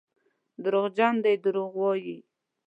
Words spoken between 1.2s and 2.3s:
دي دروغ وايي.